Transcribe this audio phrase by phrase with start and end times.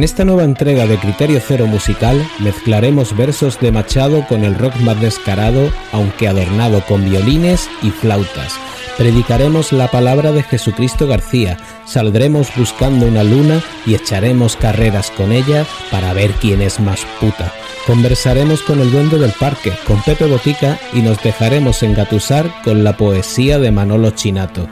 [0.00, 4.76] En esta nueva entrega de Criterio Cero Musical mezclaremos versos de Machado con el rock
[4.76, 8.54] más descarado, aunque adornado con violines y flautas.
[8.96, 15.66] Predicaremos la palabra de Jesucristo García, saldremos buscando una luna y echaremos carreras con ella
[15.90, 17.52] para ver quién es más puta.
[17.86, 22.96] Conversaremos con el duende del parque, con Pepe Botica y nos dejaremos engatusar con la
[22.96, 24.66] poesía de Manolo Chinato.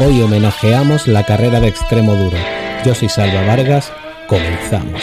[0.00, 2.38] Hoy homenajeamos la carrera de extremo duro.
[2.84, 3.92] Yo soy Salva Vargas
[4.28, 5.02] Comenzamos.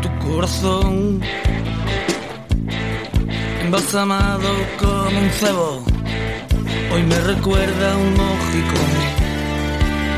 [0.00, 1.20] Tu corazón
[3.60, 4.48] embalsamado
[4.78, 5.84] como un cebo,
[6.94, 8.90] hoy me recuerda un mojicón.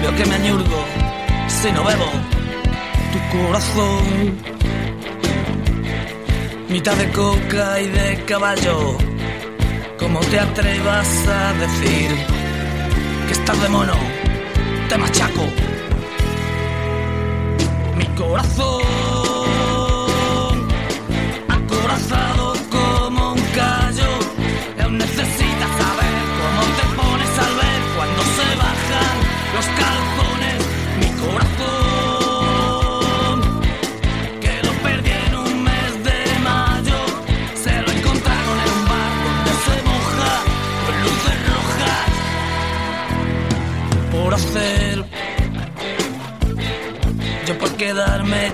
[0.03, 0.85] Veo que me añurgo
[1.49, 2.09] si no bebo.
[3.13, 4.59] Tu corazón
[6.69, 8.99] mitad de coca y de caballo.
[9.99, 12.11] ¿Cómo te atrevas a decir
[13.27, 13.95] que estás de mono?
[14.89, 15.47] Te machaco.
[17.97, 18.88] Mi corazón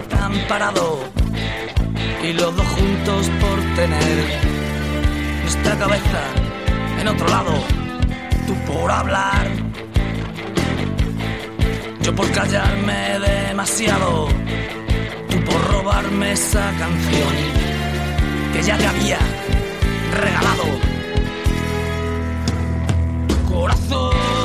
[0.09, 0.99] tan parado
[2.23, 4.41] y los dos juntos por tener
[5.43, 6.23] nuestra cabeza
[7.01, 7.53] en otro lado.
[8.47, 9.49] Tú por hablar,
[12.03, 14.29] yo por callarme demasiado.
[15.31, 17.35] Tú por robarme esa canción
[18.53, 19.19] que ya te había
[20.13, 20.65] regalado.
[23.51, 24.44] Corazón.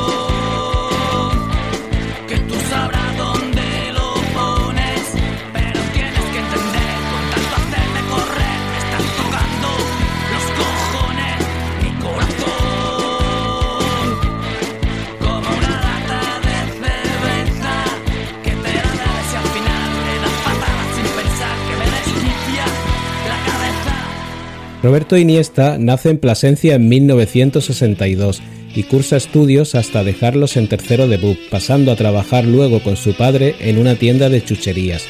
[24.81, 28.41] Roberto Iniesta nace en Plasencia en 1962
[28.73, 33.13] y cursa estudios hasta dejarlos en tercero de BUP, pasando a trabajar luego con su
[33.13, 35.05] padre en una tienda de chucherías.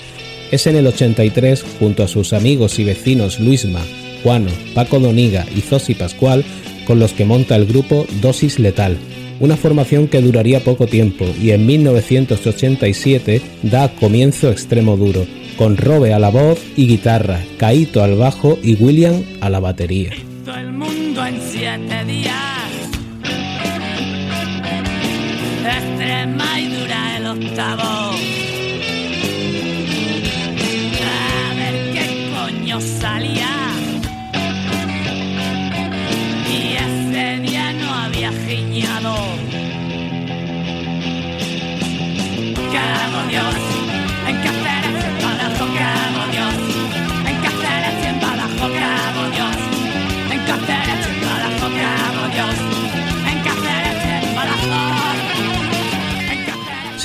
[0.52, 3.82] Es en el 83, junto a sus amigos y vecinos Luisma,
[4.24, 6.44] Juano, Paco Doniga y Zosi Pascual,
[6.88, 8.98] con los que monta el grupo Dosis Letal,
[9.40, 15.26] una formación que duraría poco tiempo y en 1987 da comienzo Extremo Duro,
[15.58, 20.12] con Robe a la voz y guitarra, Caito al bajo y William a la batería.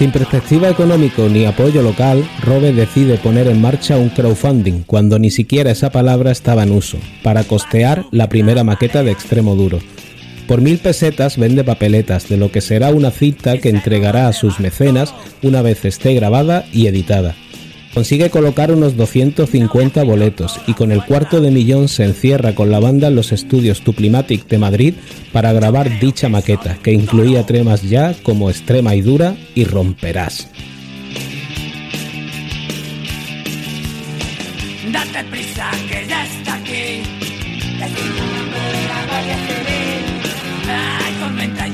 [0.05, 5.31] Sin perspectiva económico ni apoyo local, Robe decide poner en marcha un crowdfunding cuando ni
[5.31, 9.79] siquiera esa palabra estaba en uso, para costear la primera maqueta de Extremo Duro.
[10.47, 14.61] Por mil pesetas vende papeletas de lo que será una cita que entregará a sus
[14.61, 17.35] mecenas una vez esté grabada y editada.
[17.95, 22.81] Consigue colocar unos 250 boletos y con el cuarto de millón se encierra con la
[22.81, 24.95] banda en los estudios Tuplimatic de Madrid
[25.33, 30.49] para grabar dicha maqueta, que incluía temas ya como Extrema y Dura y Romperás.
[34.93, 37.03] Date prisa que ya está aquí.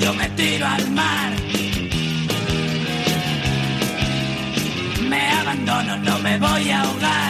[0.00, 1.40] Yo me tiro al mar.
[5.61, 7.30] Abandono, no me voy a ahogar.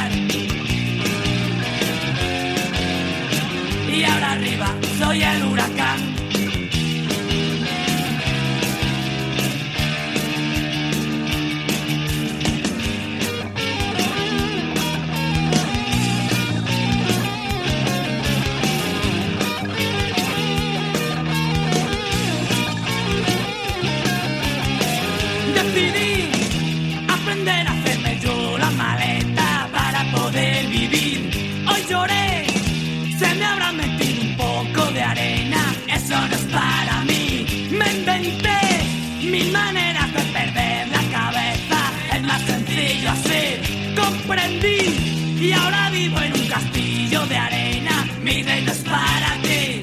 [45.71, 49.83] Ahora vivo en un castillo de arena, mi reino es para ti.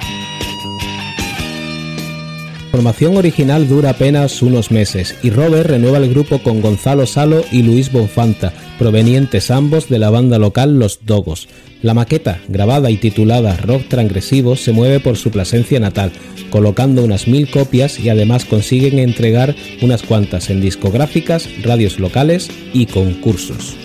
[2.66, 7.44] La formación original dura apenas unos meses y Robert renueva el grupo con Gonzalo Salo
[7.52, 11.48] y Luis Bonfanta, provenientes ambos de la banda local Los Dogos.
[11.82, 16.12] La maqueta, grabada y titulada Rock Transgresivo, se mueve por su Plasencia natal,
[16.52, 22.86] colocando unas mil copias y además consiguen entregar unas cuantas en discográficas, radios locales y
[22.88, 23.76] concursos.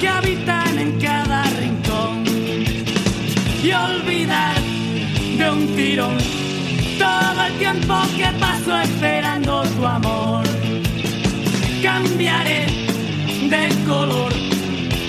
[0.00, 2.24] Que habitan en cada rincón
[3.62, 4.56] y olvidar
[5.36, 6.16] de un tirón
[6.98, 10.44] todo el tiempo que paso esperando tu amor.
[11.82, 12.66] Cambiaré
[13.50, 14.32] de color,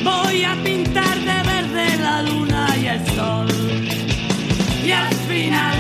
[0.04, 3.48] voy a pintar de verde la luna y el sol.
[4.86, 5.78] Y al final,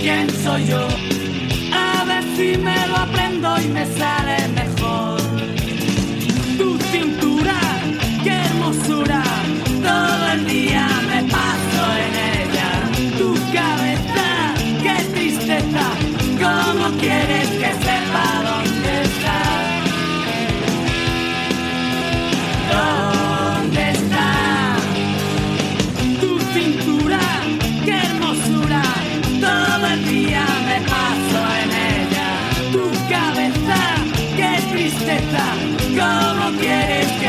[0.00, 0.88] ¿quién soy yo?
[1.72, 4.71] A ver si me lo aprendo y me sale mejor.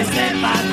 [0.04, 0.73] Que sepa